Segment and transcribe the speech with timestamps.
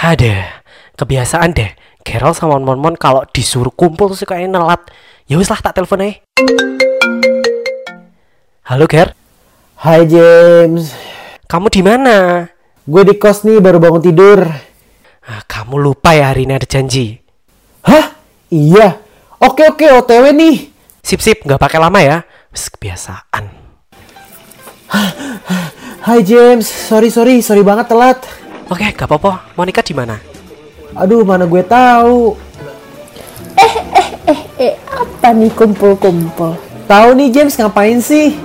[0.00, 0.64] Ada
[0.96, 1.76] kebiasaan deh.
[2.08, 4.80] Gerald sama Mon-Mon kalau disuruh kumpul tuh suka nelat.
[5.28, 6.24] Ya wis lah tak telepon aja.
[8.64, 9.12] Halo Ger,
[9.76, 10.96] Hai James,
[11.44, 12.48] kamu di mana?
[12.88, 14.40] gue di kos nih baru bangun tidur.
[15.20, 17.20] Ah, kamu lupa ya hari ini ada janji.
[17.84, 18.16] Hah?
[18.48, 19.04] Iya.
[19.36, 20.72] Oke oke OTW nih.
[21.04, 22.24] Sip sip, nggak pakai lama ya.
[22.48, 23.52] Wis kebiasaan.
[26.08, 28.39] Hai James, sorry sorry sorry banget telat.
[28.70, 29.50] Oke, gak apa-apa.
[29.58, 30.14] Monica di mana?
[30.94, 32.38] Aduh mana gue tahu.
[34.60, 36.54] Eh, apa nih kumpul-kumpul?
[36.86, 38.38] Tahu nih James ngapain sih?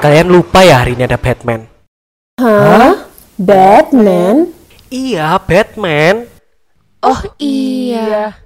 [0.00, 1.68] Kalian lupa ya hari ini ada Batman?
[2.40, 3.04] Hah?
[3.36, 4.48] Batman?
[4.88, 6.30] Iya, Batman.
[7.04, 8.40] Oh iya.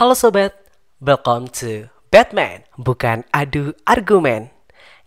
[0.00, 0.56] Halo sobat,
[0.96, 4.48] welcome to Batman, bukan adu argumen.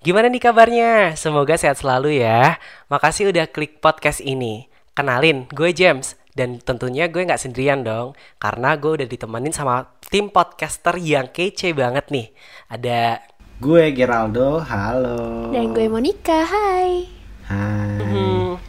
[0.06, 1.18] Gimana nih kabarnya?
[1.18, 2.62] Semoga sehat selalu ya.
[2.94, 4.70] Makasih udah klik podcast ini.
[4.94, 6.14] Kenalin, gue James.
[6.38, 11.74] Dan tentunya gue nggak sendirian dong, karena gue udah ditemenin sama tim podcaster yang kece
[11.74, 12.30] banget nih.
[12.70, 13.18] Ada
[13.58, 15.50] Gue Geraldo, halo.
[15.50, 17.10] Dan gue Monica, hai.
[17.50, 17.98] Hai.
[17.98, 18.62] Hmm.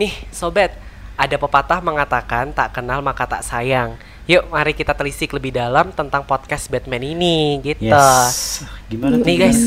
[0.00, 0.72] Nih, sobat,
[1.20, 4.00] ada pepatah mengatakan tak kenal maka tak sayang.
[4.22, 7.90] Yuk, mari kita telisik lebih dalam tentang podcast Batman ini, gitu.
[7.90, 8.62] Yes.
[8.86, 9.26] Gimana tuh?
[9.26, 9.60] Nih guys,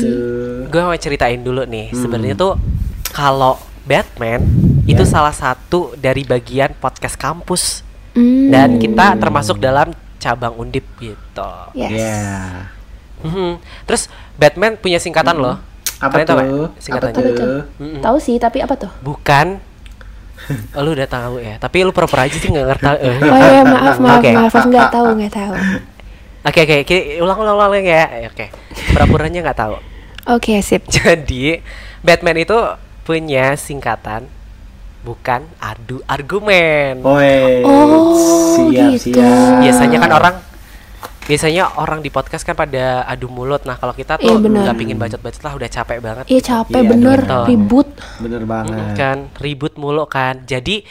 [0.64, 1.92] gue mau ceritain dulu nih.
[1.92, 2.00] Hmm.
[2.00, 2.56] Sebenarnya tuh
[3.12, 4.40] kalau Batman
[4.88, 5.12] itu Ya.
[5.12, 7.84] salah satu dari bagian podcast kampus
[8.16, 8.48] Hmm.
[8.48, 11.52] dan kita termasuk dalam cabang undip gitu.
[11.76, 11.92] Yes.
[11.92, 12.32] Ya.
[13.20, 13.60] Mhm.
[13.84, 15.60] Terus Batman punya singkatan loh.
[16.00, 16.36] Apa Kalian tuh?
[16.36, 17.12] Apa singkatannya?
[17.12, 17.36] Apa tuh?
[17.36, 17.60] tuh?
[17.76, 18.00] Mhm.
[18.00, 18.88] Tahu sih, tapi apa tuh?
[19.04, 19.60] Bukan.
[20.76, 21.56] Oh, lu udah tahu ya.
[21.56, 22.86] Tapi lu pura-pura aja sih nggak ngerti.
[23.32, 24.30] Oh ya, maaf, maaf, Oke.
[24.32, 25.54] maaf, maaf, nggak tahu, nggak tahu.
[26.46, 28.30] Oke oke, ki- ulang ulang ulang ya.
[28.30, 28.54] Oke.
[28.94, 29.74] Pura-puranya nggak tahu.
[30.30, 30.86] Oke, sip.
[30.94, 31.58] Jadi
[32.02, 32.58] Batman itu
[33.02, 34.26] punya singkatan
[35.06, 36.98] bukan adu argumen.
[37.02, 37.62] Woi.
[37.62, 38.14] Oh,
[38.58, 39.14] siap, gitu.
[39.18, 39.62] siap.
[39.62, 40.34] Biasanya kan orang
[41.26, 43.62] biasanya orang di podcast kan pada adu mulut.
[43.62, 46.24] Nah, kalau kita tuh Iya, nggak pingin bacot-bacot lah udah capek banget.
[46.26, 47.38] Iya capek Iya, bener, gitu.
[47.46, 47.88] ribut.
[48.18, 48.86] Bener Mm, banget.
[48.94, 50.42] kan ribut mulu kan.
[50.42, 50.86] Jadi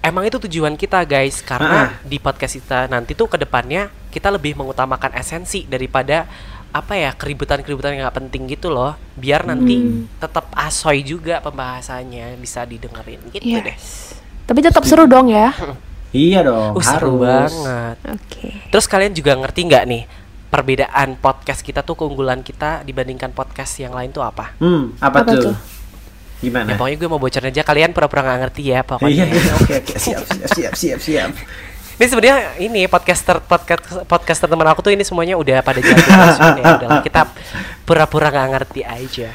[0.00, 4.54] emang itu tujuan kita guys karena di podcast kita nanti tuh ke depannya kita lebih
[4.54, 6.30] mengutamakan esensi daripada
[6.68, 9.80] apa ya keributan-keributan yang nggak penting gitu loh biar nanti
[10.14, 14.14] tetap asoy juga pembahasannya bisa didengerin gitu deh Yes.
[14.44, 15.50] Tapi tetap seru dong ya.
[16.16, 16.72] Iya dong.
[16.72, 17.52] Uh, seru harus.
[17.52, 18.48] banget Oke.
[18.66, 20.02] terus kalian juga ngerti nggak nih
[20.46, 25.30] perbedaan podcast kita tuh keunggulan kita dibandingkan podcast yang lain tuh apa Hmm, apa, Apa
[25.30, 25.42] tuh?
[25.44, 25.56] tuh?
[26.38, 26.68] Gimana?
[26.68, 29.74] ya pokoknya gue mau bocorin aja kalian pura-pura nggak ngerti ya Iya, pokoknya iya, oke,
[29.78, 31.30] oke, siap, siap, siap, siap, siap.
[31.96, 36.52] Ini sebenarnya ini podcaster podcast podcaster teman aku tuh ini semuanya udah pada jago langsung
[36.54, 36.64] ya.
[36.76, 37.20] Udah kita
[37.82, 39.32] pura-pura nggak ngerti aja.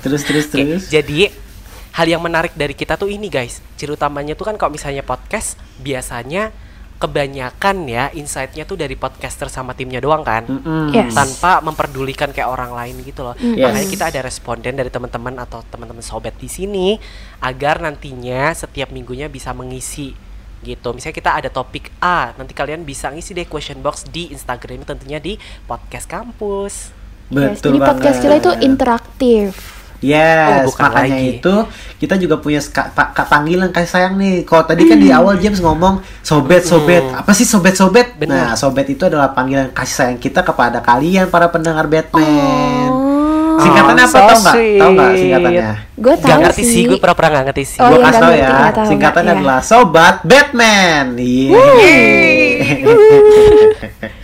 [0.00, 0.88] Terus, terus, Oke, terus.
[0.88, 1.28] jadi
[1.92, 3.60] hal yang menarik dari kita tuh ini guys.
[3.78, 6.50] Ciri utamanya tuh kan kalau misalnya podcast biasanya
[6.98, 10.44] kebanyakan ya insight-nya tuh dari podcaster sama timnya doang kan.
[10.50, 10.90] Mm-mm.
[10.90, 11.14] Yes.
[11.14, 13.38] Tanpa memperdulikan kayak orang lain gitu loh.
[13.38, 13.70] Yes.
[13.70, 16.98] Makanya kita ada responden dari teman-teman atau teman-teman sobat di sini
[17.38, 20.10] agar nantinya setiap minggunya bisa mengisi
[20.66, 20.90] gitu.
[20.90, 25.22] Misalnya kita ada topik A, nanti kalian bisa ngisi deh question box di Instagram tentunya
[25.22, 25.38] di
[25.70, 26.90] podcast kampus.
[27.30, 27.62] Yes.
[27.62, 29.77] Betul Jadi podcast kita itu banget.
[30.00, 30.06] Interaktif.
[30.48, 31.30] Oh, Yes, bukan makanya lagi.
[31.34, 31.54] itu
[31.98, 34.42] kita juga punya ska- pa- ka- panggilan kasih sayang nih.
[34.42, 37.18] Kalau tadi kan di awal James ngomong sobet sobet, Hmm.
[37.18, 38.14] apa sih sobet sobet?
[38.14, 38.34] Benar.
[38.44, 42.88] Nah, sobet itu adalah panggilan kasih sayang kita kepada kalian para pendengar Batman.
[42.88, 43.06] Oh.
[43.58, 44.14] Singkatannya Oh, apa?
[44.14, 44.54] Tahu so nggak?
[44.78, 45.68] Tahu nggak singkatannya?
[45.98, 47.78] Gue Gak tahu ngerti sih, gue pura-pura gak ngerti sih.
[47.80, 48.54] Oh, Gua iya, kasih nggak tahu ngerti, ya.
[48.54, 51.06] nggak Singkatannya nggak, adalah Sobat Batman.
[51.18, 51.58] Iya.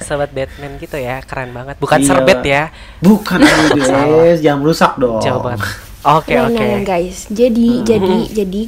[0.00, 1.76] Sobat Batman gitu ya, keren banget.
[1.76, 2.06] Bukan Iya.
[2.06, 2.62] serbet ya.
[2.98, 3.40] Bukan
[3.80, 5.20] guys, jangan merusak dong.
[5.20, 5.64] Jauh banget.
[6.04, 6.60] Oke, Nah, oke.
[6.60, 7.24] nah, guys.
[7.26, 8.62] Jadi, jadi, jadi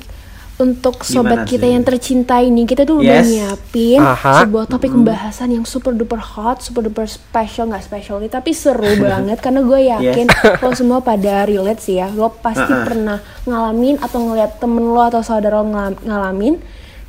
[0.56, 1.72] untuk sobat Gimana kita sih?
[1.76, 3.28] yang tercinta ini kita tuh udah Yes.
[3.28, 4.40] nyiapin Aha.
[4.40, 8.88] sebuah topik pembahasan yang super duper hot, super duper special nggak special nih, tapi seru
[9.04, 10.26] banget karena gue yakin
[10.56, 12.08] lo semua pada relate sih ya.
[12.08, 12.88] Lo pasti Uh-uh.
[12.88, 16.56] pernah ngalamin atau ngeliat temen lo atau saudara lo ngalam- ngalamin.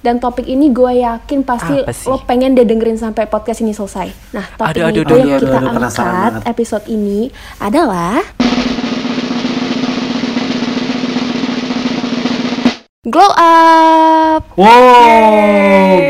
[0.07, 1.75] Dan topik ini gue yakin pasti
[2.07, 4.07] lo pengen deh dengerin sampai podcast ini selesai.
[4.31, 6.44] Nah, topik Aduh, aduh, ini aduh, yang aduh, kita aduh, penasaran angkat banget.
[6.48, 7.19] episode ini
[7.59, 8.24] adalah
[13.04, 14.42] Glow up.
[14.56, 14.71] Wow,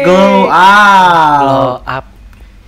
[0.04, 1.40] glow up.
[1.40, 2.06] Blow up.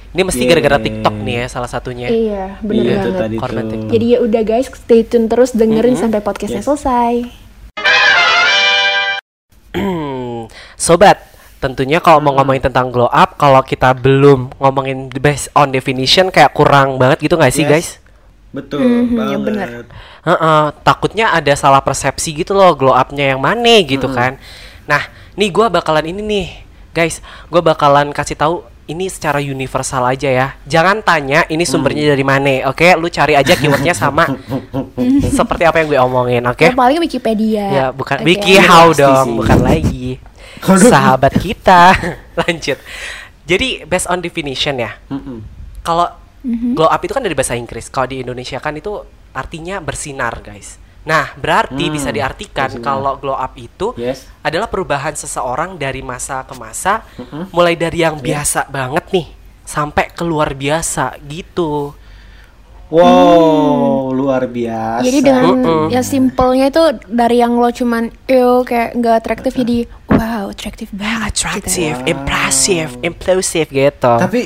[0.10, 2.10] Ini mesti gara-gara TikTok nih ya salah satunya.
[2.10, 3.22] Iya, bener Iya, itu banget.
[3.22, 3.72] tadi Korban tuh.
[3.72, 3.90] TikTok.
[3.92, 6.68] Jadi ya udah guys, stay tune terus dengerin sampai podcastnya Yes.
[6.68, 7.14] selesai.
[10.80, 11.20] sobat,
[11.58, 16.32] tentunya kalau mau ngomongin tentang glow up, kalau kita belum ngomongin the based on definition
[16.32, 17.70] kayak kurang banget gitu nggak sih Yes.
[17.70, 17.90] guys?
[18.50, 19.30] Betul Mhm, banget.
[19.30, 19.70] ya bener.
[20.22, 24.40] Heeh, takutnya ada salah persepsi gitu loh glow upnya yang mana gitu kan.
[24.84, 25.06] Nah,
[25.36, 26.48] nih gua bakalan ini nih,
[26.90, 28.56] guys, gua bakalan kasih tahu
[28.86, 30.48] ini secara universal aja ya.
[30.66, 32.98] Jangan tanya ini sumbernya dari mana, oke?
[32.98, 34.26] Lu cari aja keywordnya sama
[35.38, 36.66] seperti apa yang gue omongin, oke?
[36.66, 37.66] Yang paling Wikipedia.
[37.70, 38.26] Ya, bukan Oke.
[38.26, 39.38] Wiki How dong, sih.
[39.38, 40.08] bukan lagi.
[40.62, 41.96] Sahabat kita.
[42.46, 42.78] Lanjut.
[43.44, 44.94] Jadi based on definition ya.
[45.82, 46.08] Kalau
[46.40, 46.72] Mhm.
[46.72, 47.92] glow up itu kan dari bahasa Inggris.
[47.92, 50.80] Kalau di Indonesia kan itu artinya bersinar, guys.
[51.04, 52.86] Nah, berarti Hmm, bisa diartikan bersinar.
[52.86, 54.24] kalau glow up itu Yes.
[54.40, 57.52] adalah perubahan seseorang dari masa ke masa, Mhm.
[57.52, 59.28] mulai dari yang biasa banget nih
[59.64, 61.92] sampai ke luar biasa gitu.
[62.90, 65.06] Wow, luar biasa.
[65.06, 65.44] Jadi dengan
[65.90, 69.86] yang simpelnya itu dari yang lo cuman ew kayak nggak atraktif jadi
[70.20, 71.32] wow atraktif banget.
[71.32, 72.12] Attractive, Gitu.
[72.12, 74.14] impressive, implosive gitu.
[74.14, 74.42] Tapi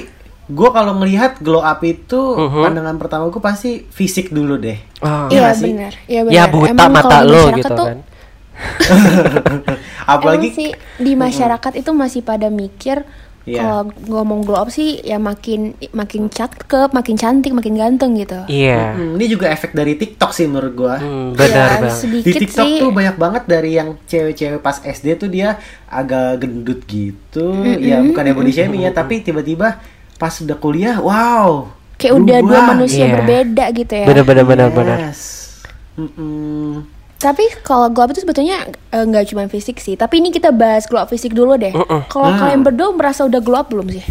[0.46, 2.62] gue kalau ngelihat glow up itu Mhm.
[2.62, 4.78] pandangan pertama gue pasti fisik dulu deh.
[5.00, 5.28] Oh.
[5.28, 5.72] Iya sih?
[5.72, 5.94] benar.
[6.06, 6.36] Iya benar.
[6.36, 8.00] ya buta Emang mata lo masyarakat gitu tuh- kan.
[10.06, 13.02] Apalagi Emang sih di masyarakat itu masih pada mikir
[13.44, 13.60] Iya.
[13.60, 18.40] kalau ngomong glow up sih ya makin makin cakep, makin cantik, makin ganteng gitu.
[18.48, 18.95] Iya.
[18.95, 20.95] Hmm, ini juga efek dari TikTok sih menurut gua.
[20.95, 21.98] Hmm, benar Ya, bang.
[22.24, 22.80] Di TikTok sih.
[22.80, 25.60] tuh banyak banget dari yang cewek-cewek pas SD tuh dia
[25.92, 27.51] agak gendut gitu.
[27.84, 29.84] Ya bukan body shaming ya, tapi tiba-tiba
[30.16, 31.68] pas udah kuliah, wow.
[32.00, 33.13] kayak udah dua manusia Iya.
[33.19, 34.06] berbeda gitu ya.
[34.07, 34.98] Benar benar benar benar.
[35.12, 35.22] Yes.
[36.00, 37.03] Mm-mm.
[37.24, 39.96] Tapi kalau glow up itu sebetulnya eh, nggak cuma fisik sih.
[39.96, 41.72] Tapi ini kita bahas glow up fisik dulu deh.
[41.72, 42.12] Mm-mm.
[42.12, 42.40] Kalau Hmm.
[42.40, 44.04] kalian berdua merasa udah glow up belum sih?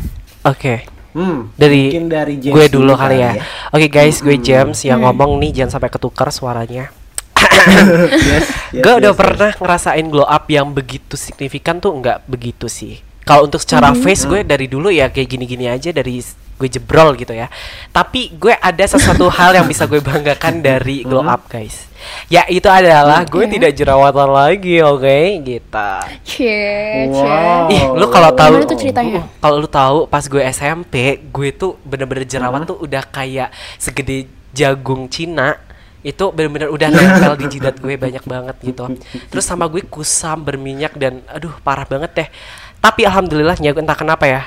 [0.42, 0.88] Oke.
[1.12, 3.36] Hmm, Dari, mungkin dari James gue dulu kali ya.
[3.68, 5.12] Oke guys, gue James yang Hmm.
[5.12, 6.88] ngomong nih jangan sampai ketukar suaranya.
[7.68, 12.64] yes, yes, gue udah yes, pernah ngerasain glow up yang begitu signifikan tuh nggak begitu
[12.64, 13.04] sih.
[13.32, 14.04] Kalau untuk secara Mm-hmm.
[14.04, 16.20] face gue dari dulu ya kayak gini-gini aja dari
[16.52, 17.48] gue jebrol gitu ya.
[17.88, 21.88] Tapi gue ada sesuatu hal yang bisa gue banggakan dari glow up guys.
[22.28, 23.52] Ya itu adalah gue Oke.
[23.56, 25.18] tidak jerawatan lagi, oke?
[25.42, 25.88] Gitu.
[26.22, 27.70] Cie, Wow.
[27.70, 29.20] Ih, lu kalau tahu Gimana tuh ceritanya?
[29.38, 30.94] Kalau lu tahu pas gue SMP,
[31.24, 32.32] gue tuh bener-bener Hmm.
[32.36, 35.56] jerawat tuh udah kayak segede jagung Cina.
[36.02, 38.82] Itu bener-bener udah nempel di jidat gue banyak banget gitu.
[39.30, 42.28] Terus sama gue kusam, berminyak dan aduh parah banget deh.
[42.82, 44.42] Tapi alhamdulillahnya entah kenapa ya.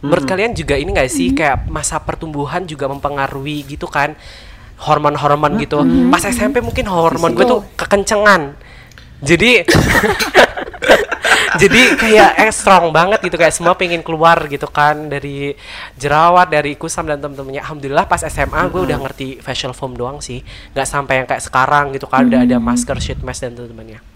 [0.00, 4.16] Menurut kalian juga ini gak sih kayak masa pertumbuhan juga mempengaruhi gitu kan?
[4.80, 5.84] Hormon-hormon gitu.
[6.08, 8.56] Pas SMP mungkin hormon gue tuh kekencengan.
[9.20, 9.64] Jadi
[11.60, 13.36] jadi kayak eh, strong banget gitu.
[13.36, 15.12] Kayak semua pengen keluar gitu kan.
[15.12, 15.52] Dari
[16.00, 17.60] jerawat dari kusam dan temen-temennya.
[17.60, 20.40] Alhamdulillah pas SMA gue udah ngerti facial foam doang sih.
[20.72, 22.24] Nggak sampai yang kayak sekarang gitu kan.
[22.24, 24.15] Udah ada masker sheet mask dan temen-temennya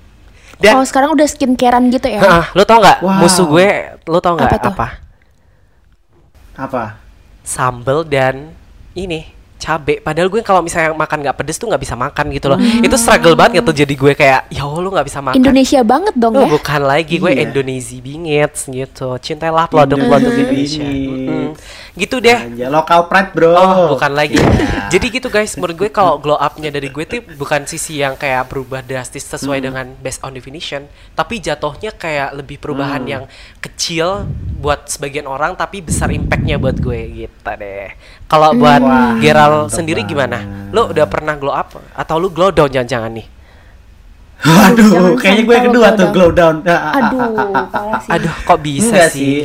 [0.60, 2.20] dan Oh sekarang udah skincarean gitu ya?
[2.20, 3.18] Heeh, lo tau nggak Wow.
[3.18, 3.68] musuh gue
[4.04, 4.70] lo tau nggak Apa tuh?
[4.70, 4.88] apa
[6.56, 6.84] Apa?
[7.40, 8.52] sambel dan
[8.92, 9.24] ini
[9.56, 12.96] cabe padahal gue kalau misalnya makan nggak pedes tuh nggak bisa makan gitu loh itu
[12.96, 16.32] struggle banget gitu jadi gue kayak ya Allah lu nggak bisa makan Indonesia banget dong
[16.32, 16.48] Oh, ya?
[16.50, 17.44] bukan lagi gue Iya.
[17.44, 19.08] Indonesia bingit gitu.
[19.18, 20.84] Cintailah produk-produk Indonesia Indonesia.
[20.84, 21.52] bingit.
[21.98, 22.38] Gitu deh.
[22.38, 23.50] Aja lokal pride, Bro.
[23.54, 24.38] Oh, bukan lagi.
[24.38, 24.90] Iya.
[24.90, 28.46] Jadi gitu guys, menurut gue kalau glow up-nya dari gue tuh bukan sisi yang kayak
[28.46, 30.86] berubah drastis sesuai dengan based on definition,
[31.18, 33.24] tapi jatuhnya kayak lebih perubahan yang
[33.58, 34.26] kecil
[34.60, 37.90] buat sebagian orang tapi besar impactnya buat gue gitu deh.
[38.30, 40.12] Kalau buat Wah, Geral sendiri banget.
[40.14, 40.38] gimana?
[40.70, 43.26] Lo udah pernah glow up atau lu glow down jangan-jangan nih?
[44.40, 46.56] Aduh, Jangan kayaknya gue kedua lo tuh glow glow down.
[46.64, 47.20] Aduh,
[47.68, 48.10] parah sih.
[48.14, 49.40] Aduh, kok bisa Enggak sih?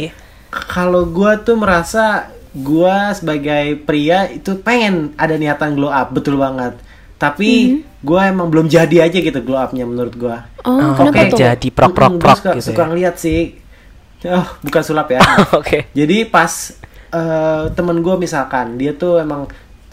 [0.55, 6.79] Kalau gue tuh merasa gue sebagai pria itu pengen ada niatan glow up, betul banget.
[7.15, 7.51] Tapi
[7.99, 10.37] gue emang belum jadi aja gitu glow upnya menurut gue.
[10.63, 11.39] Oh, Oh, kenapa oke, tuh?
[11.39, 12.87] jadi prok-prok-prok suka, gitu suka ya.
[12.87, 13.41] ngeliat sih.
[14.25, 15.21] Oh, bukan sulap ya.
[15.59, 15.85] Oke.
[15.91, 16.49] Jadi pas
[17.11, 19.45] eh, temen gue misalkan dia tuh emang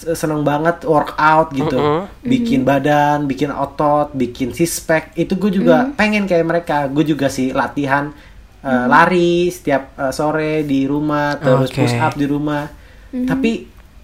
[0.02, 2.10] seneng banget workout gitu, Mm-mm.
[2.24, 5.14] bikin badan, bikin otot, bikin six pack.
[5.14, 6.76] Itu gue juga pengen kayak mereka.
[6.88, 8.10] Gue juga sih latihan
[8.62, 11.82] eh, lari setiap eh, sore di rumah, terus Oke.
[11.82, 12.64] push up di rumah.
[13.12, 13.50] Tapi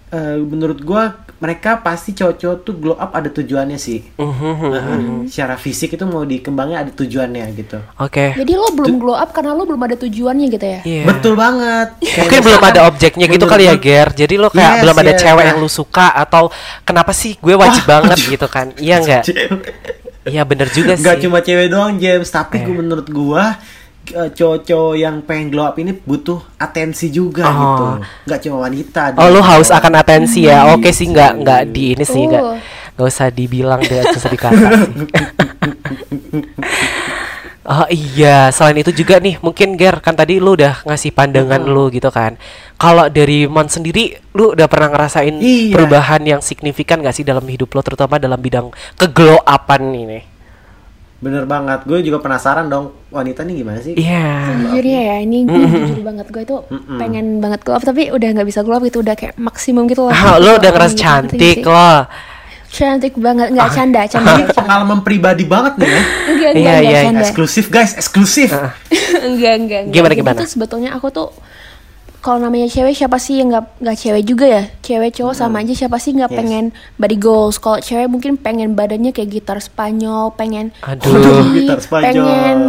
[0.09, 1.03] eh, menurut gue
[1.39, 4.03] mereka pasti cowok-cowok tuh glow up ada tujuannya sih.
[4.19, 4.51] Mhm.
[4.59, 4.83] Nah,
[5.23, 7.79] secara fisik itu mau dikembangnya ada tujuannya gitu.
[7.95, 8.35] Oke.
[8.35, 10.81] Jadi lo belum glow up karena lo belum ada tujuannya gitu ya?
[10.83, 11.03] Iya.
[11.07, 11.95] Betul banget.
[12.03, 14.11] Kayak Mungkin belum ada objeknya gitu kali ya, Ger.
[14.11, 16.43] Jadi lo kayak Yes, belum ada yes, cewek yang lu suka atau
[16.83, 18.75] kenapa sih gue wajib banget gitu kan?
[18.75, 19.23] Iya enggak?
[20.27, 21.07] Iya bener juga sih.
[21.07, 22.67] Gak cuma cewek doang James, tapi Eh.
[22.67, 23.55] gue menurut gua
[24.11, 27.55] eh, cowok-cowok yang pengen glow up ini butuh atensi juga Oh.
[27.55, 27.85] gitu.
[28.25, 29.13] Gak cuma wanita.
[29.15, 29.49] Oh lu dia.
[29.49, 30.71] haus akan atensi ya?
[30.71, 32.57] Oke sih nggak nggak di ini sih nggak Oh.
[32.95, 34.91] nggak usah dibilang dengan susah dikata sih.
[37.69, 41.93] Oh iya, selain itu juga nih, mungkin Ger kan tadi lu udah ngasih pandangan lu
[41.93, 42.33] gitu kan.
[42.81, 45.77] Kalau dari Mon sendiri, lu udah pernah ngerasain Iya.
[45.77, 50.19] perubahan yang signifikan gak sih dalam hidup lo, terutama dalam bidang keglow upan ini?
[51.19, 51.83] Bener banget.
[51.83, 53.91] Gue juga penasaran dong wanita nih gimana sih?
[53.93, 54.55] Iya.
[54.55, 56.55] Sejujurnya ya, ini gue jujur banget gue itu
[56.95, 60.07] pengen banget glow up tapi udah nggak bisa glow up gitu udah kayak maksimum gitu
[60.07, 60.11] loh.
[60.11, 61.67] Ah, lo udah ngerasa gitu, cantik sih?
[61.67, 61.99] loh.
[62.69, 65.97] Cantik banget, nggak canda, canda, Ini pengalaman pribadi banget nih ya.
[65.97, 67.21] Enggak, Iya, enggak, enggak iya, canda.
[67.25, 68.49] Eksklusif guys, eksklusif.
[68.53, 68.73] enggak,
[69.25, 69.81] enggak, enggak.
[69.89, 70.37] Gimana, gimana?
[70.39, 71.33] tuh sebetulnya aku tuh
[72.19, 75.73] kalau namanya cewek siapa sih yang nggak nggak cewek juga ya cewek cowok sama aja
[75.73, 76.37] siapa sih nggak Yes.
[76.37, 81.15] pengen body goals kalau cewek mungkin pengen badannya kayak gitar Spanyol pengen Aduh.
[81.15, 82.03] tinggi, Gitar Spanyol.
[82.03, 82.59] pengen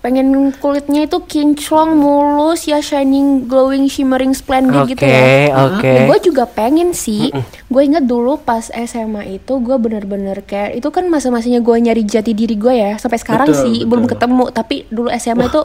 [0.00, 5.12] pengen kulitnya itu kinclong mulus ya shining glowing shimmering splendid gitu Oke,
[5.44, 5.92] ya oke.
[6.08, 7.28] gue juga pengen sih
[7.66, 12.32] gue inget dulu pas SMA itu gue bener-bener kayak itu kan masa-masanya gue nyari jati
[12.32, 13.88] diri gue ya sampai sekarang Betul, sih betul.
[13.92, 15.62] belum ketemu tapi dulu SMA itu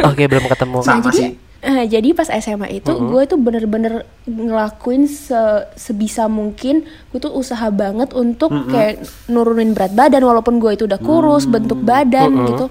[0.00, 0.78] Oke, belum ketemu.
[0.86, 1.30] Sama jadi sih.
[1.60, 5.36] Eh, jadi pas SMA itu gue tuh bener-bener ngelakuin se-
[5.74, 8.94] sebisa mungkin gue tuh usaha banget untuk kayak
[9.26, 12.66] nurunin berat badan walaupun gue itu udah kurus bentuk badan gitu.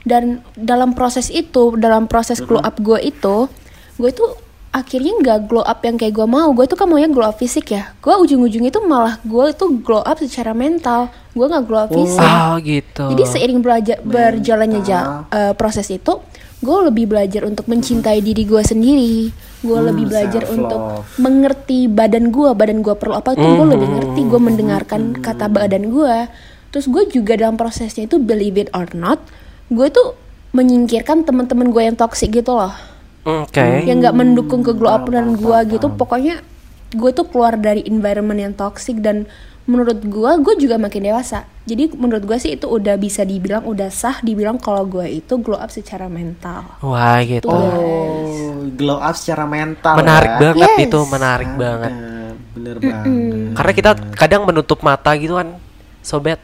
[0.00, 0.22] Dan
[0.54, 3.50] dalam proses itu dalam proses glow up gue itu
[3.96, 4.30] gue tuh
[4.70, 6.48] akhirnya nggak glow up yang kayak gue mau.
[6.50, 7.92] Gue tuh kan maunya glow up fisik ya.
[7.98, 11.08] Gue ujung-ujungnya itu malah gue itu glow up secara mental.
[11.30, 12.22] Gue nggak glow up fisik.
[12.22, 13.04] Oh gitu.
[13.10, 16.22] jadi seiring belajar berjalannya ja- eh, proses itu,
[16.58, 19.30] gue lebih belajar untuk mencintai diri gue sendiri.
[19.62, 24.20] Gue lebih belajar untuk mengerti badan gue, badan gue perlu apa tuh gue lebih ngerti.
[24.26, 26.16] Gue mendengarkan kata badan gue.
[26.68, 29.24] Terus gue juga dalam prosesnya itu believe it or not,
[29.72, 30.12] gue tuh
[30.52, 32.72] menyingkirkan teman-teman gue yang toxic gitu loh,
[33.24, 33.88] Oke.
[33.88, 35.88] yang nggak mendukung ke glow up dan gue gitu.
[35.88, 36.44] Pokoknya
[36.92, 39.24] gue tuh keluar dari environment yang toxic dan
[39.68, 43.92] menurut gue gue juga makin dewasa jadi menurut gue sih itu udah bisa dibilang udah
[43.92, 47.44] sah dibilang kalau gue itu glow up secara mental Wah gitu.
[47.46, 49.92] Oh, glow up secara mental.
[49.94, 50.40] menarik ya.
[50.42, 50.84] banget Yes.
[50.84, 51.92] itu, menarik Ada, banget.
[52.50, 53.12] Bener banget.
[53.52, 55.60] Karena kita kadang menutup mata gitu kan,
[56.00, 56.40] sobat.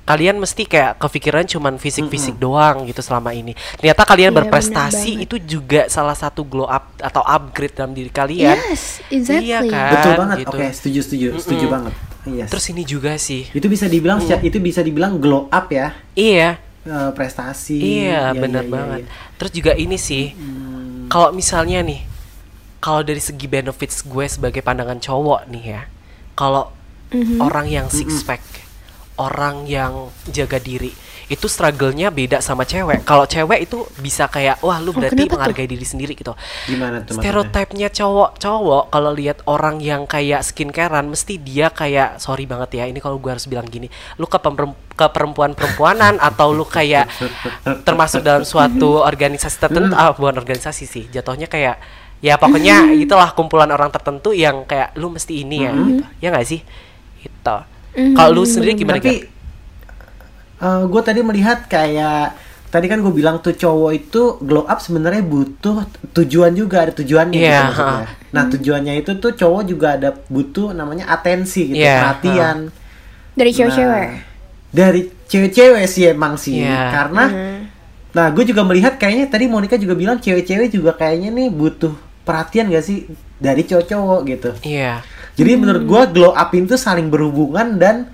[0.00, 3.54] Kalian mesti kayak kepikiran cuman fisik-fisik doang gitu selama ini.
[3.76, 8.58] Ternyata kalian Iya, berprestasi itu juga salah satu glow up atau upgrade dalam diri kalian.
[8.60, 9.90] yes exactly Iya kan?
[9.92, 10.36] Betul banget.
[10.40, 10.56] gitu.
[10.56, 11.94] Oke, setuju, setuju, setuju banget.
[12.22, 12.52] Yes.
[12.52, 13.48] Terus ini juga sih.
[13.48, 14.24] itu bisa dibilang Mm.
[14.24, 15.96] secara- itu bisa dibilang glow up ya.
[16.12, 17.80] Iya, eh, prestasi.
[17.80, 19.00] iya Iya, benar iya, iya, banget.
[19.00, 19.10] iya.
[19.36, 20.36] Terus juga ini sih.
[21.06, 22.04] Kalau misalnya nih,
[22.78, 25.82] kalau dari segi benefits gue sebagai pandangan cowok nih ya.
[26.34, 26.70] Kalau
[27.38, 28.44] orang yang six pack,
[29.18, 30.94] orang yang jaga diri,
[31.30, 33.06] itu struggle-nya beda sama cewek.
[33.06, 35.38] Kalau cewek itu bisa kayak wah lu Oh, berarti tuh?
[35.38, 36.34] menghargai diri sendiri gitu.
[36.66, 37.22] Gimana tuh?
[37.22, 42.98] Stereotipnya cowok-cowok kalau lihat orang yang kayak skincarean mesti dia kayak sorry banget ya ini
[42.98, 43.86] kalau gue harus bilang gini
[44.18, 44.42] lu ke
[44.98, 47.06] ke perempuan-perempuanan atau lu kayak
[47.86, 51.78] termasuk dalam suatu organisasi tertentu ah bukan organisasi sih jatuhnya kayak
[52.20, 56.02] ya pokoknya itulah kumpulan orang tertentu yang kayak lu mesti ini ya gitu.
[56.18, 56.60] ya nggak sih
[58.02, 59.14] itu kalau lu sendiri gimana Tapi
[60.60, 60.84] Gar?
[60.86, 62.36] gue tadi melihat kayak
[62.68, 67.34] tadi kan gue bilang tuh cowok itu glow up sebenarnya butuh tujuan juga ada tujuannya
[67.34, 68.06] Iya, gitu maksudnya.
[68.30, 72.56] Nah tujuannya itu tuh cowok juga ada butuh namanya atensi gitu Iya, perhatian
[73.32, 74.20] dari cewek-cewek Nah,
[74.70, 76.82] dari cewek-cewek sih emang sih Iya.
[76.92, 77.24] karena
[78.10, 82.68] nah gue juga melihat kayaknya tadi Monica juga bilang cewek-cewek juga kayaknya nih butuh perhatian
[82.68, 84.50] gak sih dari cowok-cowok gitu.
[84.62, 85.00] iya.
[85.34, 88.12] Jadi menurut gua glow up itu saling berhubungan dan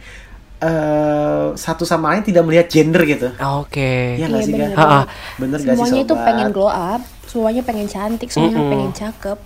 [0.56, 3.28] eh satu sama lain tidak melihat gender gitu.
[3.36, 3.92] oke.
[4.16, 5.06] Iya nggak Iya, sih bener banget.
[5.36, 9.38] Bener gak sih semuanya itu pengen glow up semuanya pengen cantik semuanya pengen cakep.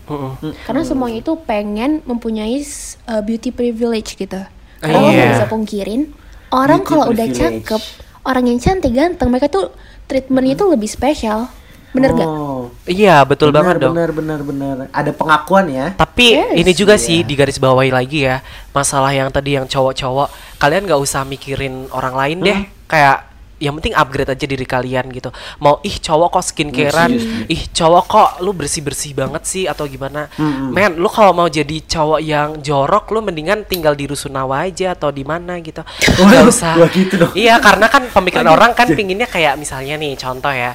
[0.62, 2.60] Karena semuanya itu pengen mempunyai
[3.08, 4.38] uh, beauty privilege gitu.
[4.78, 5.16] Karena lo Iya.
[5.16, 6.02] nggak bisa pungkirin
[6.50, 7.82] orang kalau udah cakep
[8.22, 9.72] orang yang cantik ganteng mereka tuh
[10.04, 11.48] treatmentnya tuh lebih spesial
[11.90, 12.28] bener gak?
[12.28, 12.49] Oh,
[12.90, 14.76] iya betul bener, banget dong bener bener bener.
[14.90, 15.86] Ada pengakuan ya.
[15.94, 16.52] Tapi Yes.
[16.56, 17.04] ini juga Iya.
[17.06, 20.28] sih di garis bawahi lagi ya masalah yang tadi yang cowok-cowok
[20.58, 22.70] kalian nggak usah mikirin orang lain deh Hmm.
[22.84, 23.18] kayak
[23.58, 25.28] yang penting upgrade aja diri kalian gitu
[25.58, 27.44] mau ih cowok kok skincarean Setuju, setuju.
[27.50, 31.44] ih cowok kok lu bersih bersih banget sih atau gimana Hmm, men lu kalau mau
[31.44, 35.84] jadi cowok yang jorok lu mendingan tinggal di rusunawa aja atau di mana gitu
[36.16, 37.32] Waduh, usah gitu dong.
[37.34, 40.72] iya karena kan pemikiran orang kan pinginnya kayak misalnya nih contoh ya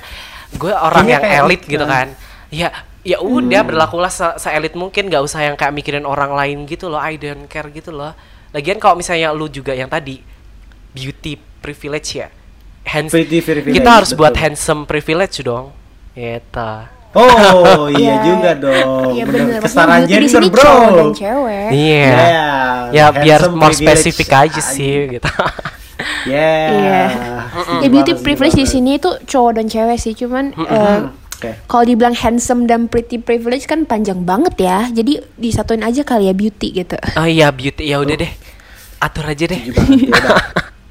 [0.53, 1.85] gue orang Iya, yang elit gitu gitu.
[1.89, 2.13] kan.
[2.53, 2.69] ya
[3.05, 5.09] ya udah berlakulah se- se-elit mungkin.
[5.09, 7.01] Nggak usah yang kayak mikirin orang lain gitu loh.
[7.01, 8.13] I don't care gitu loh.
[8.53, 10.21] Lagian kalau misalnya lu juga yang tadi
[10.95, 12.29] beauty privilege ya.
[12.85, 14.21] Hands kita harus betul.
[14.21, 15.73] buat handsome privilege dong.
[16.13, 18.15] Gitu Oh iya Iya.
[18.22, 19.12] juga dong.
[19.12, 19.41] Iya Bener.
[19.48, 19.60] bener.
[19.63, 20.62] Kesetaraan gender sini bro.
[20.62, 21.69] cowok dan cewek.
[21.72, 25.29] iya Yeah, ya biar more spesifik aja sih gitu
[26.27, 26.67] Yeah.
[26.75, 27.01] Iya.
[27.55, 31.51] Setuju Ya beauty privilege di sini tuh cowok dan cewek sih, cuman eh, Oke.
[31.65, 34.86] kalau dibilang handsome dan pretty privilege kan panjang banget ya.
[34.88, 37.00] Jadi disatuin aja kali ya beauty gitu.
[37.15, 38.31] Oh iya beauty ya udah deh.
[38.98, 39.62] Atur aja deh.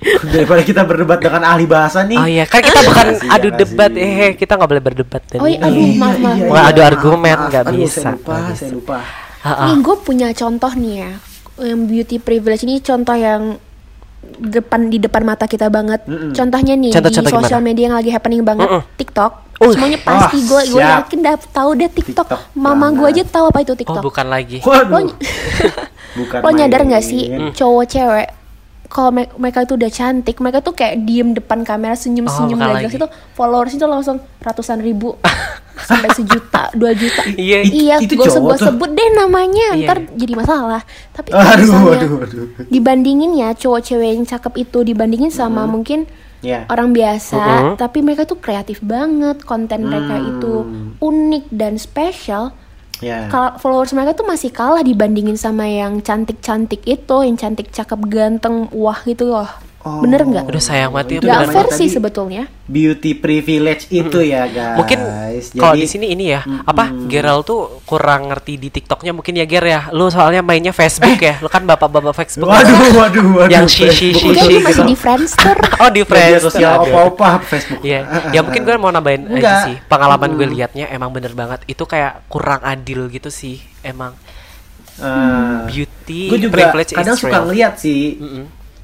[0.05, 2.17] Daripada kita berdebat dengan ahli bahasa nih.
[2.17, 5.47] Oh iya, kan kita bukan Makasih, adu debat eh kita nggak boleh berdebat dan Oh
[5.47, 6.39] iya, aduh maaf maaf.
[6.47, 8.99] Wah, adu argumen nggak bisa, Saya lupa, saya lupa.
[9.43, 11.13] Nih gue punya contoh nih ya.
[11.57, 13.43] Yang beauty privilege ini contoh yang
[14.35, 16.05] depan di depan mata kita banget.
[16.33, 17.67] Contohnya nih Contoh-contoh di sosial gimana?
[17.67, 18.83] media yang lagi happening banget, Mm-mm.
[18.97, 19.33] TikTok.
[19.55, 19.71] Uh.
[19.71, 21.07] Semuanya pasti gue gue siap.
[21.07, 22.27] yakin udah tahu deh TikTok.
[22.27, 24.03] TikTok Mama gue aja tahu apa itu Oh TikTok.
[24.03, 24.59] bukan lagi.
[24.61, 24.91] Waduh.
[24.91, 25.17] Lo-
[26.15, 28.29] Bukan Lo nyadar nggak sih cowok cewek
[28.95, 32.79] kalau me- mereka itu udah cantik, mereka tuh kayak diem depan kamera senyum-senyum Oh, oh,
[32.79, 35.19] jelas itu followersnya tuh langsung ratusan ribu
[35.91, 37.27] sampai sejuta, dua juta.
[37.27, 40.15] Iya, iya, itu gue sebut sebut deh namanya, Iya, ntar iya.
[40.15, 40.83] jadi masalah.
[41.11, 42.45] Tapi kalau Aduh, misalnya aduh, aduh.
[42.71, 46.07] dibandingin ya cowok cewek yang cakep itu dibandingin sama mungkin
[46.39, 46.69] Ya.
[46.69, 47.77] orang biasa, Mm-mm.
[47.81, 50.61] tapi mereka tuh kreatif banget, konten mereka itu
[51.01, 52.53] unik dan spesial
[53.05, 53.29] Ya.
[53.29, 58.73] kalau followers mereka tuh masih kalah dibandingin sama yang cantik-cantik itu, yang cantik, cakep, ganteng,
[58.73, 59.49] wah gitu loh.
[59.85, 60.01] Oh.
[60.01, 60.49] Bener nggak?
[60.49, 62.43] Udah sayang banget ya Itu Gak udah namanya fair sih sebetulnya.
[62.65, 64.81] Beauty privilege itu ya guys.
[64.81, 69.37] Mungkin Jadi- kalau di sini ini ya, apa Gerald tuh kurang ngerti di TikToknya mungkin
[69.37, 69.81] ya Ger ya.
[69.93, 71.37] Lu soalnya mainnya Facebook ya.
[71.45, 72.49] Lu kan bapak-bapak Facebook.
[72.49, 73.53] Waduh, waduh, waduh.
[73.53, 74.33] Yang Facebook.
[74.33, 74.89] Udah shi lu masih gitu.
[74.89, 75.57] di Friendster.
[75.85, 76.43] Oh di Media Friends.
[76.49, 77.85] sosial opa-opa Facebook.
[77.85, 78.01] Iya,
[78.35, 79.61] ya mungkin gue mau nambahin aja Enggak.
[79.69, 79.77] sih.
[79.85, 81.61] Pengalaman gue liatnya emang bener banget.
[81.69, 83.61] Itu kayak kurang adil gitu sih.
[83.85, 84.17] Emang
[84.97, 85.69] ah.
[85.69, 87.45] beauty gue juga privilege kadang suka real.
[87.51, 88.17] ngeliat sih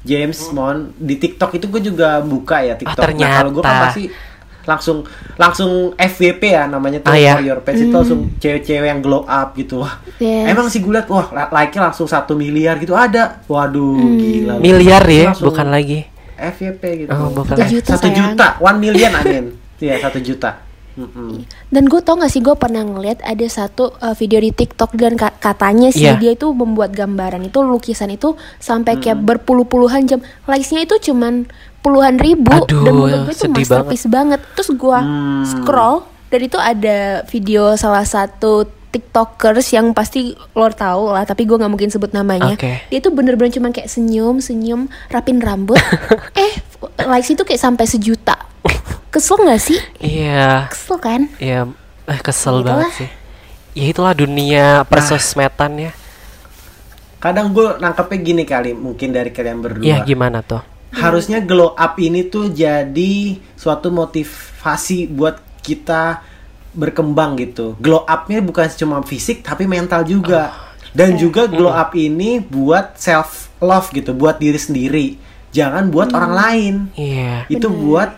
[0.01, 2.97] James Mon di TikTok itu gue juga buka ya TikTok.
[2.99, 3.85] Ah, Nah, kalau gue kan ternyata.
[3.87, 4.03] pasti
[4.61, 4.97] langsung
[5.35, 7.33] langsung FVP ya namanya tuh Ah, ya.
[7.33, 10.47] for your page itu langsung cewek-cewek yang glow up gitu wah Yes.
[10.47, 14.61] emang sih gue liat wah like-nya langsung satu miliar gitu ada waduh gila lu.
[14.61, 16.05] Miliar ya, bukan lagi.
[16.37, 17.57] FVP gitu Oh, bukan.
[17.57, 19.45] Satu juta, juta one million amin
[19.77, 20.61] iya satu juta
[21.67, 25.13] Dan gue tau gak sih gue pernah ngeliat ada satu uh, video di TikTok dan
[25.13, 26.15] ka- katanya sih Iya.
[26.15, 30.19] dia itu membuat gambaran itu lukisan itu sampai kayak berpuluh-puluhan jam.
[30.43, 31.45] Likesnya itu cuman
[31.79, 34.39] puluhan ribu Aduh, dan menurut gue itu sedih masterpiece banget.
[34.53, 35.43] Terus gue Hmm.
[35.43, 35.95] scroll
[36.27, 41.67] dan itu ada video salah satu tiktokers yang pasti lo tahu lah tapi gue nggak
[41.69, 42.83] mungkin sebut namanya Oke.
[42.85, 45.79] dia tuh bener-bener cuman kayak senyum senyum rapin rambut
[46.35, 46.51] eh
[47.01, 48.35] likes itu kayak sampai sejuta
[49.11, 51.67] kesel nggak sih Iya, kesel kan iya.
[52.03, 52.81] Eh, kesel Itulah.
[52.81, 53.09] banget sih.
[53.71, 55.91] Ya itulah dunia persosmedan ya.
[57.17, 60.59] kadang gue nangkepnya gini kali mungkin dari kalian berdua Iya, gimana tuh?
[60.91, 63.13] harusnya glow up ini tuh jadi
[63.53, 66.19] suatu motivasi buat kita
[66.71, 67.77] berkembang gitu.
[67.77, 70.51] Glow upnya bukan cuma fisik tapi mental juga.
[70.91, 75.07] Dan juga glow up ini buat self love gitu, buat diri sendiri.
[75.51, 76.73] Jangan buat orang lain.
[76.91, 77.47] Iya.
[77.47, 78.11] Itu buat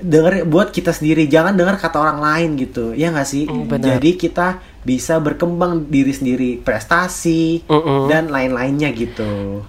[0.00, 1.26] denger buat kita sendiri.
[1.26, 2.92] Jangan dengar kata orang lain gitu.
[2.92, 3.44] Ya nggak sih?
[3.48, 3.70] Mm.
[3.80, 8.06] Jadi kita bisa berkembang diri sendiri, prestasi Mm-mm.
[8.06, 9.62] dan lain-lainnya gitu.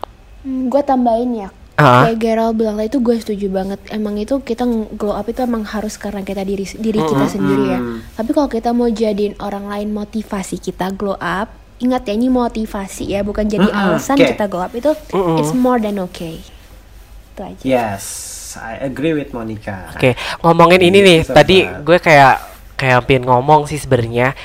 [0.48, 2.10] gue Hmm, tambahin ya Ah.
[2.10, 4.66] kayak Gerald bilang tadi itu gue setuju banget emang itu kita
[4.98, 7.80] glow up itu emang harus karena kita diri diri kita sendiri ya
[8.18, 13.13] tapi kalau kita mau jadiin orang lain motivasi kita glow up ingat ya ini motivasi
[13.13, 14.26] ya bukan jadi Mm-mm, alasan oke.
[14.26, 14.90] kita glow up itu
[15.38, 16.42] it's more than okay
[17.30, 18.04] itu aja Yes,
[18.58, 19.93] I agree with Monica.
[19.93, 21.36] Oke, ngomongin ini nih, Sabar.
[21.41, 22.36] tadi gue kayak
[22.78, 24.38] kayak pengen ngomong sih sebenarnya.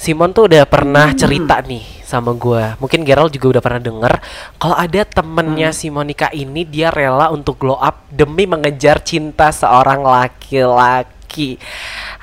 [0.00, 2.80] Simon tuh udah pernah cerita nih sama gue.
[2.80, 4.12] Mungkin Gerald juga udah pernah denger
[4.56, 10.00] kalau ada temennya si Monica ini dia rela untuk glow up demi mengejar cinta seorang
[10.00, 11.60] laki-laki.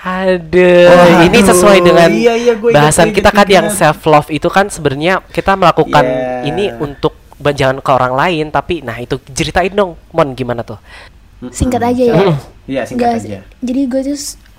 [0.02, 4.73] Aduh, Waduh, ini sesuai dengan iya, iya, bahasan kita kan yang self love itu kan
[4.73, 6.50] sebenarnya kita melakukan Yeah.
[6.50, 10.82] ini untuk jangan ke orang lain tapi nah itu ceritain dong Mon gimana tuh
[11.50, 12.15] singkat aja ya.
[12.65, 13.39] Iya, singkat Gak- aja.
[13.62, 14.17] jadi gue tuh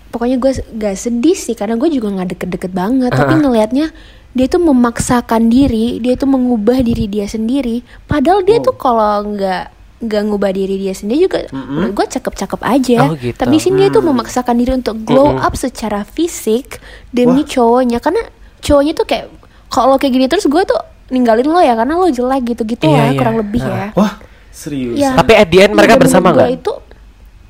[0.09, 3.11] pokoknya gue gak sedih sih karena gue juga nggak deket-deket banget.
[3.11, 3.93] Tapi ngelihatnya
[4.33, 7.83] dia tuh memaksakan diri dia tuh mengubah diri dia sendiri.
[8.05, 12.99] Padahal dia tuh kalau nggak nggak ngubah diri dia sendiri juga menurut gue cakep-cakep aja.
[13.03, 13.35] Oh, gitu.
[13.35, 16.79] tapi sini dia tuh memaksakan diri untuk glow up secara fisik
[17.11, 17.99] demi cowoknya.
[17.99, 18.23] Karena
[18.63, 19.27] cowoknya tuh kayak
[19.69, 23.07] kalau kayak gini terus gue tuh ninggalin lo ya karena lo jelek gitu-gitu Iya, lah
[23.11, 23.19] iya.
[23.19, 23.91] kurang lebih ya.
[23.97, 24.13] Wah,
[24.59, 24.97] serius.
[24.97, 25.15] Ya.
[25.15, 26.51] Tapi at the end mereka bersama nggak?
[26.53, 26.73] itu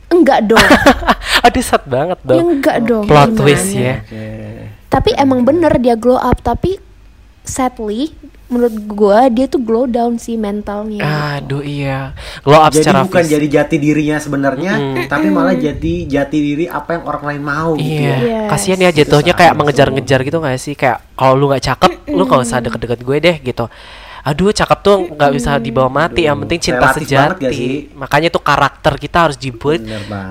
[0.09, 0.61] enggak dong
[1.45, 2.41] Aduh sad banget ya dong.
[2.51, 3.39] enggak dong Plot gimana?
[3.39, 4.01] twist ya.
[4.01, 4.25] Oke.
[4.89, 6.81] tapi emang bener dia glow up tapi
[7.43, 8.13] sadly
[8.47, 11.05] menurut gua dia tuh glow down sih mentalnya
[11.37, 12.17] Aduh iya.
[12.41, 13.33] Glow up Jadi secara bukan fisik.
[13.35, 14.73] jadi jati dirinya sebenarnya,
[15.07, 18.17] tapi malah jadi jati diri apa yang orang lain mau gitu Iya, ya.
[18.19, 18.49] Yes.
[18.49, 20.73] kasihan ya jatuhnya kayak mengejar-ngejar gitu gak sih?
[20.73, 23.65] Kayak kalau lu nggak cakep, lu gak usah deket-deket gue deh gitu.
[24.29, 27.89] Aduh cakep tuh nggak bisa dibawa mati yang Aduh, penting cinta sejati.
[27.97, 29.81] makanya tuh karakter kita harus dibuat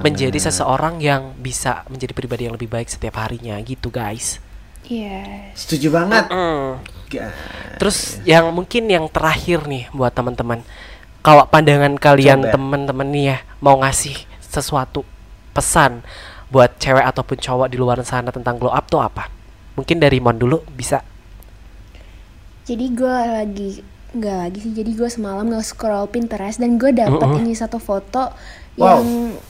[0.06, 4.38] menjadi seseorang yang bisa menjadi pribadi yang lebih baik setiap harinya gitu guys.
[4.86, 5.66] Yes.
[5.66, 6.30] Setuju banget.
[6.30, 6.68] Mm.
[7.10, 7.34] Ga-
[7.82, 10.62] terus yang mungkin yang terakhir nih buat teman-teman.
[11.26, 15.04] Kalau pandangan kalian teman-teman nih ya mau ngasih sesuatu
[15.58, 16.06] pesan
[16.54, 19.28] buat cewek ataupun cowok di luar sana tentang glow up tuh apa?
[19.76, 21.02] Mungkin dari Mon dulu bisa
[22.68, 23.70] Jadi gue lagi
[24.10, 24.72] nggak lagi sih.
[24.72, 27.40] Jadi gue semalam nggak scroll Pinterest dan gue dapet Mm-mm.
[27.40, 28.32] ini satu foto
[28.78, 29.02] Wow.
[29.02, 29.08] yang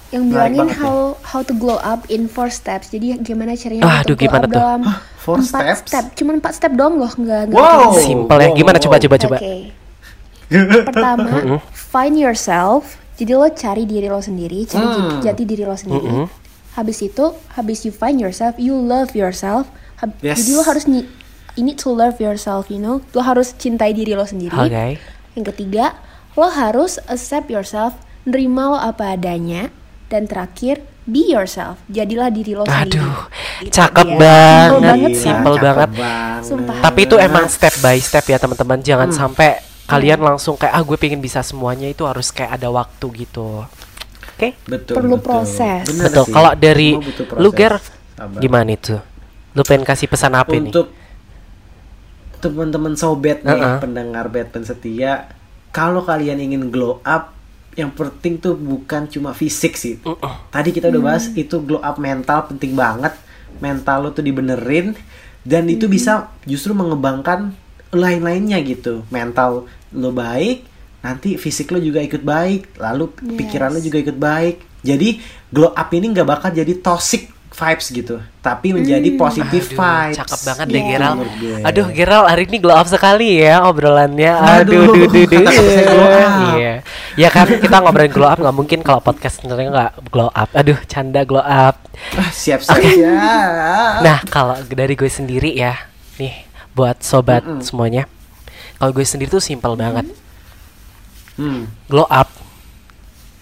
[0.08, 2.88] yang bilangin how how to glow up in four steps.
[2.88, 4.56] Jadi gimana caranya Ah, untuk aduh, gimana glow up tuh?
[4.56, 4.82] dalam
[5.18, 5.80] four empat steps?
[5.84, 6.06] step.
[6.16, 7.92] Cuman empat step doang loh, nggak nggak Wow.
[8.00, 8.86] simple ya gimana wow.
[8.88, 9.56] coba coba coba Oke.
[10.88, 11.28] Pertama,
[11.70, 12.96] find yourself.
[13.14, 15.20] Jadi lo cari diri lo sendiri, cari Hmm.
[15.20, 16.08] jati diri lo sendiri.
[16.72, 19.68] Habis itu, habis you find yourself, you love yourself.
[19.98, 20.40] Hab- Yes.
[20.40, 21.10] Jadi lo harus ni-
[21.58, 23.02] you need to love yourself, you know.
[23.12, 24.54] Lo harus cintai diri lo sendiri.
[24.54, 25.02] oke
[25.34, 25.98] Yang ketiga,
[26.34, 29.74] lo harus accept yourself, nerima lo apa adanya.
[30.08, 31.82] Dan terakhir, be yourself.
[31.88, 32.96] Jadilah diri lo sendiri.
[32.96, 33.17] aduh
[33.60, 34.15] Itu cakep dia.
[34.15, 36.76] banget Simple banget Gila, simple cakep banget Sumpah.
[36.80, 39.17] tapi itu emang step by step ya teman-teman jangan Hmm.
[39.17, 39.50] sampai
[39.84, 43.65] kalian langsung kayak ah gue pengen bisa semuanya itu harus kayak ada waktu gitu
[44.30, 44.93] oke Betul.
[44.93, 45.26] Perlu betul.
[45.26, 45.84] proses.
[45.88, 46.89] Bener betul kalau dari
[47.34, 47.50] lu.
[47.52, 47.82] Ger
[48.38, 48.96] gimana itu
[49.52, 50.88] lu pengen kasih pesan apa nih Untuk
[52.39, 53.78] teman-teman sobat nih, Uh-uh.
[53.82, 55.30] pendengar Batman setia,
[55.73, 57.36] kalau kalian ingin glow up,
[57.78, 60.02] yang penting tuh bukan cuma fisik sih.
[60.50, 63.13] Tadi kita udah bahas itu glow up mental penting banget.
[63.62, 64.97] Mental lo tuh dibenerin
[65.45, 67.54] dan itu bisa justru mengembangkan
[67.93, 69.06] lain-lainnya gitu.
[69.13, 70.65] Mental lo baik,
[71.06, 74.82] nanti fisik lo juga ikut baik, lalu pikiran lo juga ikut baik.
[74.82, 75.21] Jadi
[75.54, 80.15] glow up ini nggak bakal jadi toxic vibes gitu, tapi menjadi positive Aduh, vibes.
[80.22, 81.13] cakep banget deh Geral.
[81.17, 81.58] Menurut gue.
[81.65, 84.30] Aduh Geral hari ini glow up sekali ya obrolannya.
[84.62, 85.41] Aduh, Aduh, duh, duh, duh.
[85.41, 86.32] kata saya glow up.
[86.54, 86.74] Iya,
[87.17, 90.50] ya kan kita ngobrolin glow up nggak mungkin kalau podcast sebenarnya nggak glow up.
[90.54, 91.82] Aduh, canda glow up.
[92.13, 93.10] Ah, siap saja.
[94.06, 95.74] Nah, kalau dari gue sendiri ya,
[96.22, 96.46] nih
[96.78, 98.06] buat sobat semuanya,
[98.78, 100.06] kalau gue sendiri tuh simpel banget.
[101.41, 101.65] Hmm.
[101.89, 102.30] Glow up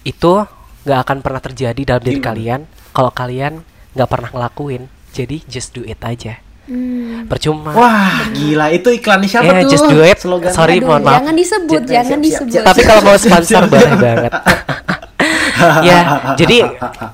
[0.08, 0.40] itu
[0.88, 2.28] nggak akan pernah terjadi dalam diri Gimana?
[2.32, 2.60] kalian
[2.94, 3.60] kalau kalian
[3.96, 4.82] nggak pernah ngelakuin.
[5.10, 6.36] Jadi just do it aja.
[6.66, 7.24] Hmm.
[7.24, 7.70] Percuma.
[7.72, 9.70] Wah, gila itu iklannya siapa Yeah, tuh?
[9.70, 10.18] just do it.
[10.18, 10.50] Slogan.
[10.50, 11.14] Sorry, Aduh, mohon maaf.
[11.16, 12.52] jangan disebut, Siap, jangan siap, disebut.
[12.52, 12.66] siap.
[12.66, 14.32] Tapi kalau mau sponsor boleh banget.
[15.88, 15.98] ya,
[16.34, 16.58] jadi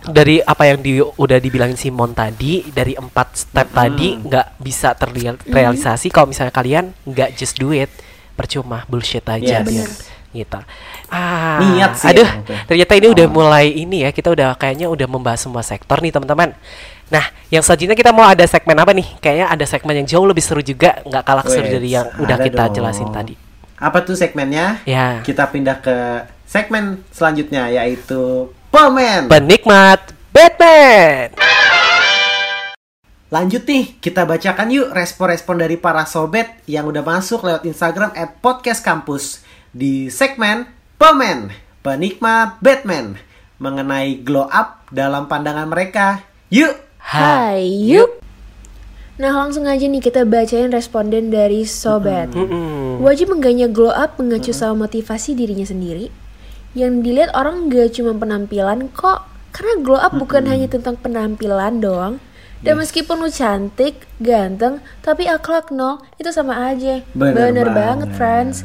[0.04, 6.08] dari apa yang di, udah dibilangin Simon tadi, dari empat step tadi nggak bisa terrealisasi
[6.08, 7.92] kalau misalnya kalian nggak just do it,
[8.32, 9.68] percuma bullshit aja Yes.
[9.68, 9.86] dia.
[10.32, 10.58] Gitu.
[11.12, 12.56] Ah, Niat sih aduh, tuh.
[12.64, 16.56] ternyata ini udah mulai ini ya, kita udah kayaknya udah membahas semua sektor nih teman-teman.
[17.12, 19.04] Nah, yang selanjutnya kita mau ada segmen apa nih?
[19.20, 22.72] Kayaknya ada segmen yang jauh lebih seru juga, nggak kalah seru dari yang udah kita
[22.72, 22.80] dong.
[22.80, 23.36] jelasin tadi.
[23.76, 24.80] Apa tuh segmennya?
[24.88, 25.20] Ya.
[25.20, 25.96] Kita pindah ke
[26.48, 29.28] segmen selanjutnya yaitu Pemen.
[29.28, 31.36] Penikmat Batman.
[33.32, 38.40] Lanjut nih, kita bacakan yuk respon-respon dari para sobat yang udah masuk lewat Instagram at
[38.44, 39.40] podcast kampus
[39.72, 40.68] di segmen
[41.00, 41.50] Pemen,
[41.82, 43.18] penikmat Batman
[43.58, 46.22] mengenai glow up dalam pandangan mereka.
[46.52, 48.22] Yuk, Hai, yuk.
[49.18, 52.30] Nah langsung aja nih kita bacain responden dari sobat.
[53.02, 56.08] Wajib mengganya glow up mengacu sama motivasi dirinya sendiri.
[56.72, 59.26] Yang dilihat orang gak cuma penampilan kok.
[59.52, 62.22] Karena glow up bukan hanya tentang penampilan doang.
[62.62, 67.02] Dan meskipun lu cantik, ganteng, tapi akhlak nol, itu sama aja.
[67.10, 68.62] Bener, banget, friends.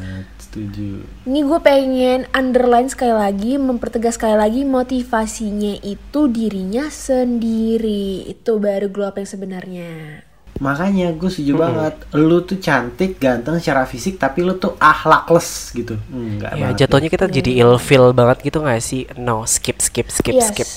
[0.57, 1.05] Setuju.
[1.29, 8.25] Ini gue pengen underline sekali lagi, mempertegas sekali lagi motivasinya itu dirinya sendiri.
[8.25, 10.25] Itu baru glow up yang sebenarnya.
[10.57, 11.93] Makanya gue setuju banget.
[12.17, 15.93] Lu tuh cantik, ganteng secara fisik, tapi lu tuh ahlakless gitu.
[16.09, 16.77] Enggak Ya, banget.
[16.81, 19.05] jatuhnya kita jadi ilfil banget gitu gak sih?
[19.13, 20.49] No, skip, skip, skip, Yes.
[20.49, 20.69] skip.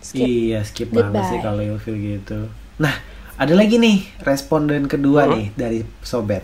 [0.00, 0.24] Skip.
[0.24, 1.28] Iya, skip banget Goodbye.
[1.28, 2.48] sih kalau ilfil gitu.
[2.80, 2.96] Nah,
[3.36, 6.40] ada lagi nih responden kedua nih dari sobat.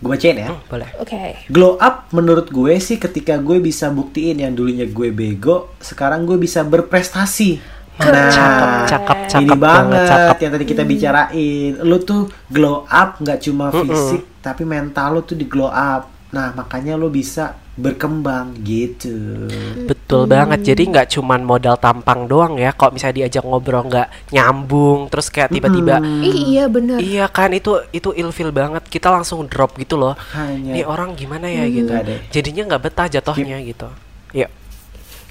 [0.00, 0.48] Gue bacain ya.
[0.48, 0.88] Hmm, boleh.
[0.96, 1.44] Oke.
[1.46, 6.40] Glow up menurut gue sih ketika gue bisa buktiin yang dulunya gue bego, sekarang gue
[6.40, 7.60] bisa berprestasi.
[8.00, 10.36] Nah, Cakep, cakep, cakep ini banget, banget cakep.
[10.40, 11.72] yang tadi kita bicarain.
[11.84, 16.08] Lu tuh glow up nggak cuma fisik, tapi mental lu tuh di glow up.
[16.30, 19.50] Nah, makanya lu bisa berkembang gitu.
[19.90, 20.62] Betul banget.
[20.62, 22.70] Jadi nggak cuman modal tampang doang ya.
[22.70, 27.02] Kalau misalnya diajak ngobrol nggak nyambung, terus kayak tiba-tiba Ih, iya bener.
[27.02, 28.86] Iya kan itu itu ilfil banget.
[28.86, 30.14] Kita langsung drop gitu loh.
[30.36, 31.90] Hanya Nih orang gimana ya gitu.
[31.90, 32.20] Nggak deh.
[32.30, 33.88] Jadinya nggak betah jatuhnya gitu.
[34.30, 34.46] Iya.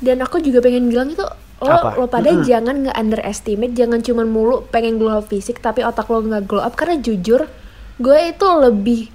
[0.03, 1.23] Dan aku juga pengen bilang itu
[1.59, 1.99] lo Apa?
[1.99, 6.23] lo pada jangan nggak underestimate, jangan cuman mulu pengen glow up fisik tapi otak lo
[6.23, 7.51] nggak glow up karena jujur
[7.99, 9.11] gue itu lebih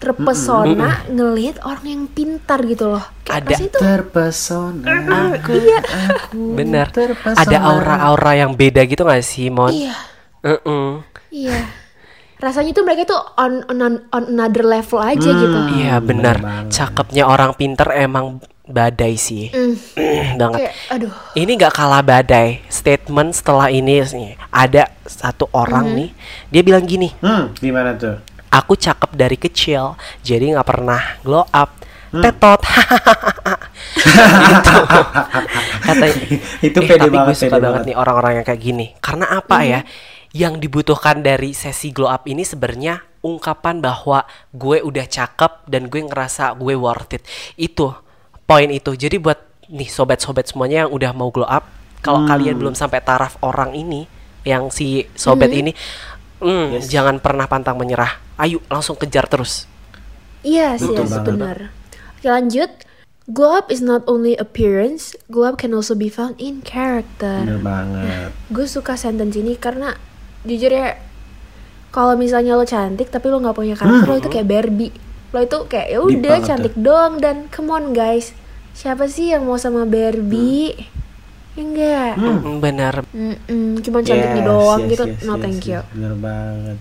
[0.00, 3.04] terpesona ngelihat orang yang pintar gitu loh.
[3.22, 3.54] Kayak Ada.
[3.68, 4.84] tuh Terpesona.
[5.36, 6.86] Aku, iya, aku Bener.
[6.88, 7.36] terpesona.
[7.36, 9.68] Ada aura-aura yang beda gitu gak sih, Mon?
[9.70, 9.92] iya,
[10.40, 11.04] Mm-mm.
[11.28, 11.68] iya.
[12.40, 15.58] Rasanya tuh mereka tuh on on, on another level aja gitu.
[15.76, 16.40] Iya benar.
[16.72, 19.52] Cakepnya orang pinter emang badai sih.
[19.52, 19.74] Mm,
[20.40, 20.58] Banget.
[20.64, 21.12] kayak aduh.
[21.36, 22.64] Ini nggak kalah badai.
[22.72, 26.08] Statement setelah ini nih, ada satu orang nih,
[26.48, 28.16] dia bilang gini, Hmm, gimana tuh?
[28.50, 31.70] Aku cakep dari kecil, jadi nggak pernah glow up.
[32.10, 32.58] Tetot.
[34.50, 34.76] gitu.
[35.86, 36.14] Katanya.
[36.58, 37.86] Itu eh, pede tapi banget, gue suka banget banget.
[37.86, 38.86] nih orang-orang yang kayak gini.
[38.98, 39.80] Karena apa ya?
[40.34, 46.02] Yang dibutuhkan dari sesi glow up ini sebenarnya ungkapan bahwa gue udah cakep dan gue
[46.02, 47.22] ngerasa gue worth it.
[47.54, 47.94] Itu
[48.42, 48.90] poin itu.
[48.98, 49.38] Jadi buat
[49.70, 51.62] nih sobat-sobat semuanya yang udah mau glow up,
[52.02, 54.10] kalau kalian belum sampai taraf orang ini,
[54.42, 55.70] yang si sobat ini,
[56.42, 58.18] hmm, jangan pernah pantang menyerah.
[58.40, 59.68] Ayo langsung kejar terus.
[60.40, 61.26] Yes, Betul yes, banget.
[61.28, 61.58] benar.
[62.16, 62.70] Oke, lanjut.
[63.30, 67.44] Glow up is not only appearance, glow up can also be found in character.
[67.44, 68.32] Bener banget.
[68.48, 69.94] Gue suka sentence ini karena
[70.42, 70.98] jujur ya,
[71.90, 74.90] kalau misalnya lo cantik tapi lo nggak punya karakter, lo itu kayak Barbie.
[75.30, 78.34] Lo itu kayak ya udah banget cantik doang dan come on guys,
[78.74, 80.74] siapa sih yang mau sama Barbie?
[81.54, 82.12] Ya enggak.
[82.18, 82.94] Hmm, benar.
[83.14, 85.04] Mm-mm, cuma cantiknya Yes, doang yes, gitu.
[85.06, 85.78] yes, no yes, thank you.
[85.78, 85.86] yes.
[85.94, 86.78] Bener banget.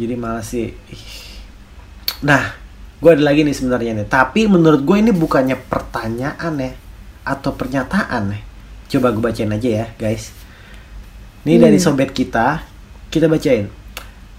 [0.00, 0.72] Jadi malah sih.
[0.72, 1.04] ih.
[2.20, 2.56] Nah,
[2.96, 4.06] gue ada lagi nih sebenarnya nih.
[4.06, 6.72] Tapi menurut gue ini bukannya pertanyaan ya
[7.22, 8.40] atau pernyataan ya.
[8.88, 10.32] Coba gue bacain aja ya, guys.
[11.40, 11.84] Ini dari Hmm.
[11.86, 12.64] sobat kita,
[13.06, 13.68] kita bacain.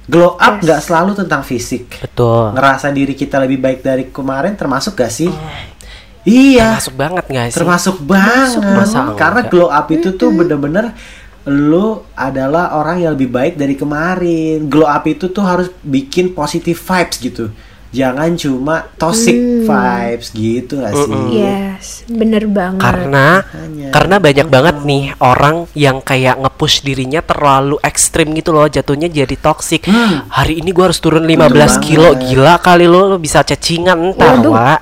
[0.04, 0.62] Glow up Yes.
[0.62, 2.02] nggak selalu tentang fisik.
[2.02, 2.52] Betul.
[2.52, 5.30] Ngerasa diri kita lebih baik dari kemarin termasuk gak sih?
[6.22, 6.78] Iya.
[6.78, 7.58] Termasuk banget gak sih?
[7.58, 8.62] Termasuk banget.
[8.62, 9.50] Masa Karena enggak?
[9.50, 10.94] glow up itu tuh bener-bener
[11.44, 14.66] lu adalah orang yang lebih baik dari kemarin.
[14.66, 17.46] Glow up itu tuh harus bikin positive vibes gitu.
[17.92, 19.36] Jangan cuma toxic
[19.68, 21.12] vibes gitu gak sih?
[21.36, 22.80] Yes, bener banget.
[22.80, 23.88] karena Makanya.
[23.92, 29.36] karena banyak banget nih orang yang kayak nge-push dirinya terlalu ekstrim gitu loh jatuhnya jadi
[29.36, 29.92] toxic
[30.32, 31.84] hari ini gua harus turun 15 banget.
[31.84, 34.40] kilo gila kali lo lo bisa cacingan entar.
[34.40, 34.80] Wak.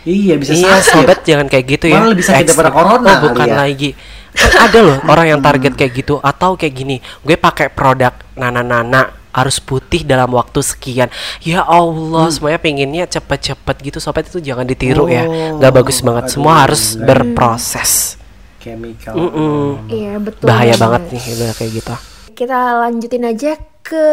[0.00, 0.92] Iya bisa iya sakit.
[0.92, 2.76] sobat jangan kayak gitu ya Malah lebih sakit daripada Ekstrim.
[2.76, 3.56] corona oh bukan ya.
[3.56, 3.90] lagi
[4.32, 9.10] kan ada loh orang yang target kayak gitu atau kayak gini gue pakai produk nana-nana
[9.30, 11.06] harus putih dalam waktu sekian
[11.40, 12.34] ya Allah Hmm.
[12.34, 16.54] semuanya pengennya cepet-cepet gitu sobat itu jangan ditiru ya Oh, nggak bagus banget aduh, semua
[16.60, 18.18] harus berproses
[18.58, 19.16] Chemical.
[19.16, 19.88] Mm-mm.
[19.88, 20.44] Iya betul.
[20.44, 21.94] bahaya banget nih udah kayak gitu
[22.34, 24.04] Kita lanjutin aja ke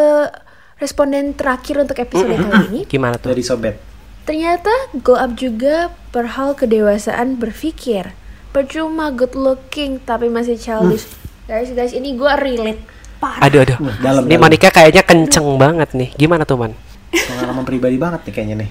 [0.77, 2.81] responden terakhir untuk episode kali ini.
[2.85, 3.75] gimana tuh Dari sobat.
[4.23, 5.75] Ternyata glow up juga
[6.11, 8.11] perhal kedewasaan berpikir.
[8.57, 11.05] Percuma good looking tapi masih childish.
[11.45, 12.81] Guys, guys, ini gue relate.
[13.17, 13.45] Parah.
[13.45, 14.45] aduh aduh Wah, dalam, ini dalam.
[14.45, 16.73] Monica kayaknya kenceng banget nih gimana tuh man
[17.09, 18.69] Pengalaman pribadi banget nih kayaknya nih.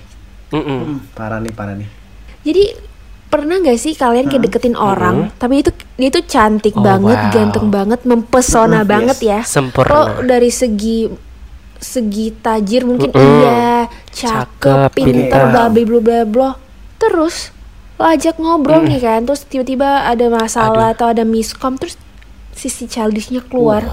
[0.55, 0.81] Mm-mm.
[0.87, 1.87] Hmm, parah nih, parah nih.
[2.42, 2.64] Jadi
[3.27, 7.31] pernah gak sih kalian kayak deketin orang, tapi itu dia tuh cantik Oh, banget, wow.
[7.35, 9.27] ganteng banget, mempesona Mm, banget yes.
[9.27, 9.40] ya.
[9.46, 9.90] Sempurna.
[9.90, 11.11] Lo dari segi
[11.79, 13.22] segi tajir mungkin Mm-mm.
[13.42, 16.51] iya, Cakep, cakep, pinter, bla bla bla bla.
[17.03, 17.51] Terus
[17.97, 21.97] lo ajak ngobrol nih kan, terus tiba-tiba ada masalah atau ada miskom, terus
[22.53, 23.89] sisi childishnya keluar.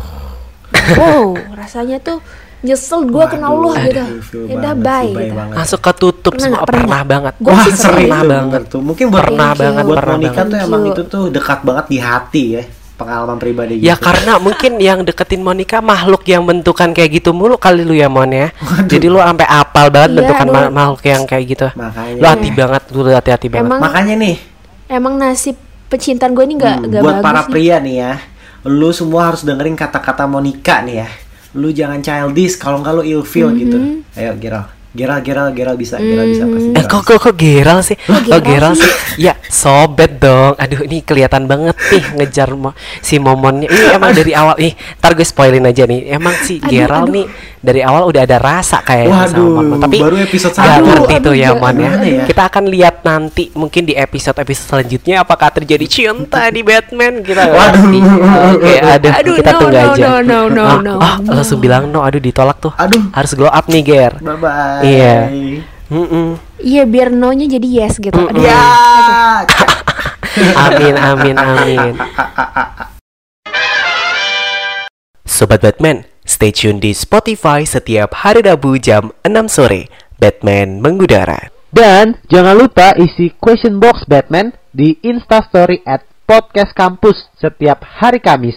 [1.00, 2.20] Wow, rasanya tuh
[2.64, 4.04] nyesel gue kenal lo gitu.
[4.48, 5.36] Ya udah banget, bye gitu.
[5.52, 8.62] langsung ketutup Pernah semua pernah, Pernah banget Gua Wah sih sering pernah banget.
[8.72, 8.82] tuh.
[8.82, 10.52] Mungkin buat Pernah banget, buat pernah Monica banget.
[10.52, 12.64] tuh emang itu tuh dekat banget di hati ya
[13.04, 14.08] pengalaman pribadi Ya gitu.
[14.08, 18.28] karena mungkin yang deketin Monica makhluk yang bentukan kayak gitu mulu kali lu ya Mon
[18.28, 18.50] ya.
[18.88, 21.68] Jadi lu sampai apal banget Iya, bentukan ma- makhluk yang kayak gitu.
[21.74, 22.16] Makanya.
[22.16, 23.68] Lu hati banget, lu hati-hati banget.
[23.68, 24.36] Emang makanya nih
[24.86, 25.56] emang nasib
[25.88, 27.50] pecintaan gue ini nggak hmm, buat bagus para nih.
[27.50, 28.14] pria nih ya
[28.64, 31.10] lu semua harus dengerin kata-kata Monica nih ya
[31.54, 34.18] lu jangan childish kalau nggak lu ilfeel gitu Mm-hmm.
[34.18, 37.10] ayo Geral Geral Geral Geral bisa Geral bisa pasti Eh Geral kok bisa.
[37.10, 37.98] kok kok geral sih?
[37.98, 38.92] Kok Kok geral geral sih?
[39.18, 40.58] Ya sobet dong.
[40.58, 43.70] Aduh ini kelihatan banget nih ngejar mo- si Momonnya.
[43.70, 44.74] Ini emang dari awal nih.
[44.98, 46.10] Ntar gue spoilin aja nih.
[46.10, 47.14] Emang si Aduh, geral aduh.
[47.14, 47.26] nih
[47.60, 49.80] dari awal udah ada rasa kayaknya sama Waduh, Mon.
[49.80, 50.84] Tapi baru episode satu.
[50.84, 51.92] ngerti tuh ya Mon ya.
[52.02, 52.24] ya?
[52.26, 57.86] Kita akan lihat nanti mungkin di episode-episode selanjutnya apakah terjadi cinta di Batman kita Waduh.
[58.54, 60.04] Oke, aduh, Aduh, kita no, tunggu no, aja.
[60.04, 61.32] no, no, no, Ah, no, ah, no.
[61.34, 62.74] langsung bilang no, aduh ditolak tuh.
[62.74, 63.12] Aduh.
[63.12, 64.14] Harus glow up nih, Ger.
[64.18, 65.18] bye bye Iya.
[65.86, 66.42] Mm-mm.
[66.64, 68.16] Iya biar no-nya jadi yes gitu.
[68.16, 68.40] Aduh.
[68.40, 68.56] ya
[70.66, 71.94] Amin, amin, amin.
[75.28, 79.92] Sobat Batman, stay tune di Spotify setiap hari Rabu jam 6 sore.
[80.18, 81.52] Batman mengudara.
[81.68, 88.56] Dan jangan lupa isi question box Batman di Instastory at Podcast Kampus setiap hari Kamis.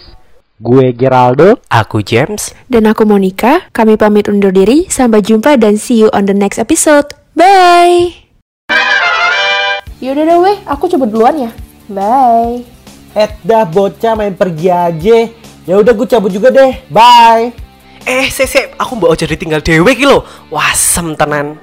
[0.57, 1.61] Gue Geraldo.
[1.69, 2.55] Aku James.
[2.65, 4.87] Dan aku Monica, kami pamit undur diri.
[4.89, 7.13] Sampai jumpa dan see you on the next episode.
[7.37, 8.17] Bye.
[10.01, 11.51] Yaudah deh weh, aku coba duluan ya.
[11.85, 12.65] Bye.
[13.13, 15.29] Eh dah bocah main pergi aja.
[15.69, 16.81] Ya udah gue cabut juga deh.
[16.89, 17.53] Bye.
[18.09, 20.25] Eh, sese, aku mbak Ojo ditinggal dewe ki lho.
[20.49, 21.61] Wasem tenan.